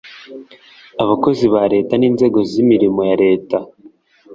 [1.03, 3.57] Abakozi ba Leta n Inzego z Imirimo ya Leta